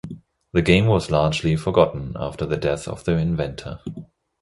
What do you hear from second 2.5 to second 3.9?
death of the inventor.